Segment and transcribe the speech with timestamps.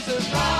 [0.00, 0.59] Jesus.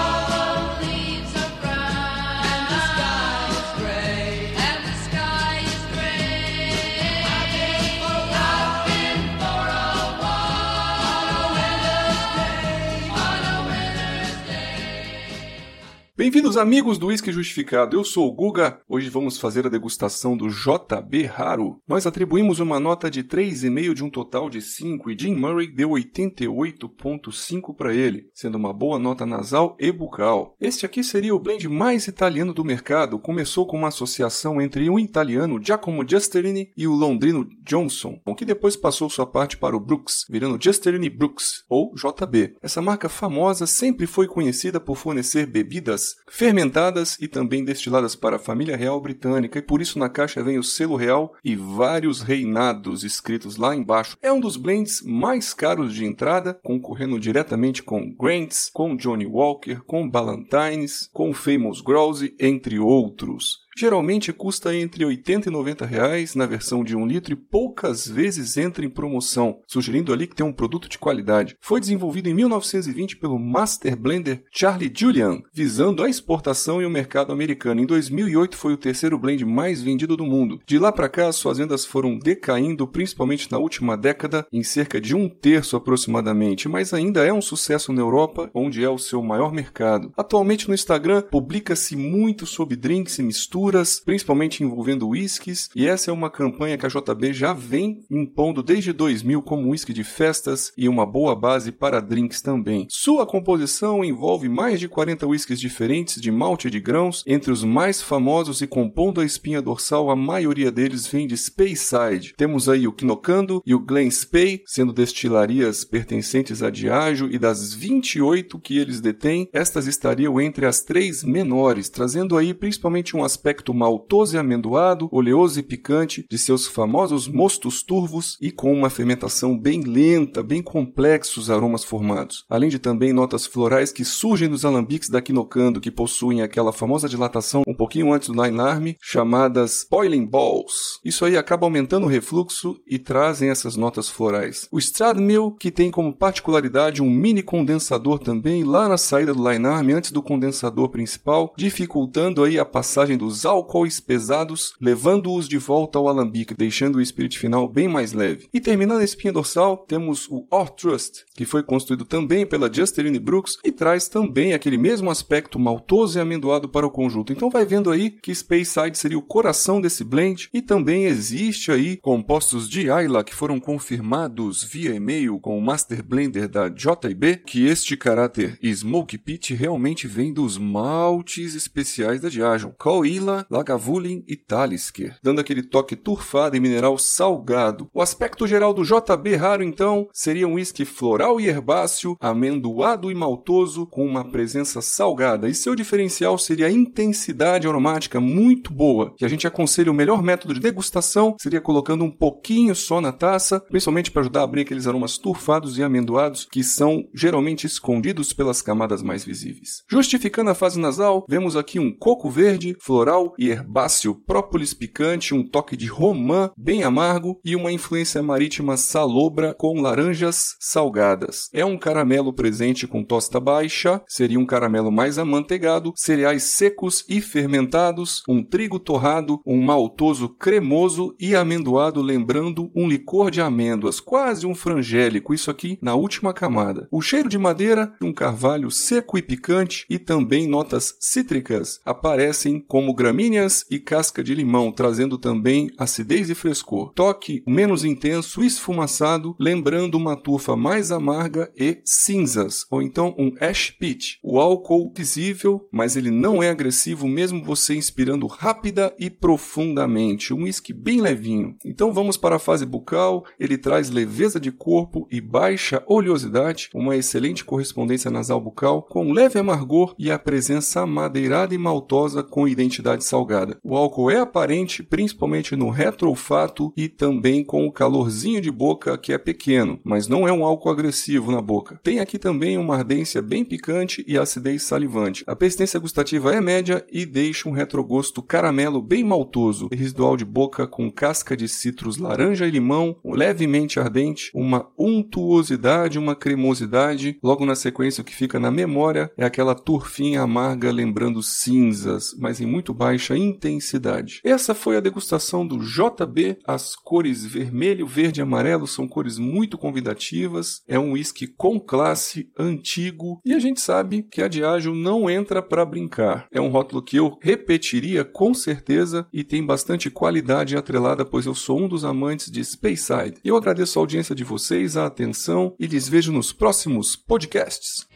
[16.20, 17.96] Bem-vindos, amigos do Whisky Justificado.
[17.96, 18.82] Eu sou o Guga.
[18.86, 21.80] Hoje vamos fazer a degustação do JB Raro.
[21.88, 25.88] Nós atribuímos uma nota de 3,5 de um total de 5 e Jim Murray deu
[25.88, 30.54] 88,5 para ele, sendo uma boa nota nasal e bucal.
[30.60, 33.18] Este aqui seria o blend mais italiano do mercado.
[33.18, 38.76] Começou com uma associação entre o italiano Giacomo Giusterini e o londrino Johnson, que depois
[38.76, 42.56] passou sua parte para o Brooks, virando Giusterini Brooks, ou JB.
[42.60, 48.40] Essa marca famosa sempre foi conhecida por fornecer bebidas fermentadas e também destiladas para a
[48.40, 53.04] família real britânica, e por isso na caixa vem o selo real e vários reinados
[53.04, 54.16] escritos lá embaixo.
[54.22, 59.80] É um dos blends mais caros de entrada, concorrendo diretamente com Grants, com Johnny Walker,
[59.86, 63.59] com Ballantines, com Famous Grouse, entre outros.
[63.76, 68.56] Geralmente custa entre 80 e 90 reais na versão de 1 litro e poucas vezes
[68.56, 71.56] entra em promoção, sugerindo ali que tem um produto de qualidade.
[71.60, 77.32] Foi desenvolvido em 1920 pelo Master Blender Charlie Julian, visando a exportação e o mercado
[77.32, 77.80] americano.
[77.80, 80.60] Em 2008 foi o terceiro blend mais vendido do mundo.
[80.66, 85.14] De lá para cá, suas vendas foram decaindo, principalmente na última década, em cerca de
[85.14, 89.52] um terço aproximadamente, mas ainda é um sucesso na Europa, onde é o seu maior
[89.52, 90.12] mercado.
[90.16, 93.59] Atualmente no Instagram publica-se muito sobre drinks e misturas
[94.04, 98.92] principalmente envolvendo whiskies, e essa é uma campanha que a JB já vem impondo desde
[98.92, 102.86] 2000 como whisky de festas e uma boa base para drinks também.
[102.88, 107.64] Sua composição envolve mais de 40 whiskies diferentes de malte e de grãos, entre os
[107.64, 112.34] mais famosos e compondo a espinha dorsal, a maioria deles vem de Speyside.
[112.36, 117.72] Temos aí o Kinokando e o Glen Spey, sendo destilarias pertencentes a Diageo, e das
[117.74, 123.49] 28 que eles detêm, estas estariam entre as três menores, trazendo aí principalmente um aspecto
[123.50, 128.88] aspecto maltoso e amendoado, oleoso e picante de seus famosos mostos turvos e com uma
[128.88, 132.44] fermentação bem lenta, bem complexos aromas formados.
[132.48, 137.08] Além de também notas florais que surgem dos alambiques da Kinokando, que possuem aquela famosa
[137.08, 141.00] dilatação um pouquinho antes do Line Army, chamadas Boiling Balls.
[141.04, 144.68] Isso aí acaba aumentando o refluxo e trazem essas notas florais.
[144.70, 149.66] O Stradmill, que tem como particularidade um mini condensador também lá na saída do Line
[149.66, 155.56] Army antes do condensador principal, dificultando aí a passagem dos os álcoois pesados, levando-os de
[155.56, 158.48] volta ao alambique, deixando o espírito final bem mais leve.
[158.52, 163.18] E terminando a espinha dorsal, temos o Or Trust, que foi construído também pela Justerine
[163.18, 167.32] Brooks e traz também aquele mesmo aspecto maltoso e amendoado para o conjunto.
[167.32, 171.96] Então vai vendo aí que Speyside seria o coração desse blend e também existe aí
[171.96, 177.64] compostos de Ayla que foram confirmados via e-mail com o Master Blender da JB que
[177.64, 182.74] este caráter Smoke Pit realmente vem dos maltes especiais da Diageo.
[182.78, 183.06] Call
[183.50, 187.88] Lagavulin e Talisker, dando aquele toque turfado e mineral salgado.
[187.92, 193.14] O aspecto geral do JB Raro, então, seria um whisky floral e herbáceo, amendoado e
[193.14, 199.24] maltoso, com uma presença salgada, e seu diferencial seria a intensidade aromática muito boa, que
[199.24, 203.60] a gente aconselha o melhor método de degustação seria colocando um pouquinho só na taça,
[203.60, 208.62] principalmente para ajudar a abrir aqueles aromas turfados e amendoados que são geralmente escondidos pelas
[208.62, 209.82] camadas mais visíveis.
[209.90, 215.34] Justificando a fase nasal, vemos aqui um coco verde, floral floral e herbáceo, própolis picante,
[215.34, 221.48] um toque de romã bem amargo e uma influência marítima salobra com laranjas salgadas.
[221.52, 227.20] É um caramelo presente com tosta baixa, seria um caramelo mais amanteigado, cereais secos e
[227.20, 234.46] fermentados, um trigo torrado, um maltoso cremoso e amendoado lembrando um licor de amêndoas, quase
[234.46, 236.88] um frangélico, isso aqui na última camada.
[236.90, 242.94] O cheiro de madeira, um carvalho seco e picante e também notas cítricas aparecem como
[243.10, 246.92] gramíneas e casca de limão, trazendo também acidez e frescor.
[246.94, 253.72] Toque menos intenso, esfumaçado, lembrando uma tufa mais amarga e cinzas, ou então um ash
[253.72, 254.20] pit.
[254.22, 260.32] O álcool visível, mas ele não é agressivo mesmo você inspirando rápida e profundamente.
[260.32, 261.56] Um whisky bem levinho.
[261.64, 266.96] Então vamos para a fase bucal, ele traz leveza de corpo e baixa oleosidade, uma
[266.96, 272.99] excelente correspondência nasal bucal com leve amargor e a presença amadeirada e maltosa com identidade
[273.00, 273.58] salgada.
[273.62, 279.12] O álcool é aparente, principalmente no retroolfato e também com o calorzinho de boca que
[279.12, 281.80] é pequeno, mas não é um álcool agressivo na boca.
[281.82, 285.24] Tem aqui também uma ardência bem picante e acidez salivante.
[285.26, 290.66] A persistência gustativa é média e deixa um retrogosto caramelo bem maltoso, residual de boca
[290.66, 297.18] com casca de citros laranja e limão, levemente ardente, uma untuosidade, uma cremosidade.
[297.22, 302.40] Logo na sequência, o que fica na memória é aquela turfinha amarga lembrando cinzas, mas
[302.40, 304.20] em muito baixa intensidade.
[304.24, 306.38] Essa foi a degustação do JB.
[306.44, 310.60] As cores vermelho, verde e amarelo são cores muito convidativas.
[310.66, 315.40] É um whisky com classe, antigo, e a gente sabe que a Diageo não entra
[315.40, 316.26] para brincar.
[316.32, 321.34] É um rótulo que eu repetiria com certeza e tem bastante qualidade atrelada, pois eu
[321.34, 323.20] sou um dos amantes de Speyside.
[323.24, 327.86] Eu agradeço a audiência de vocês, a atenção e lhes vejo nos próximos podcasts.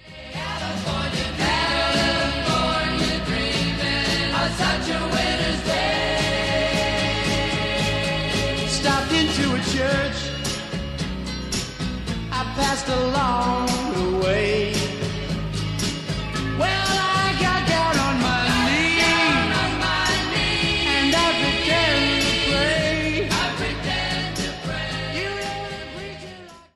[12.75, 13.74] Passed along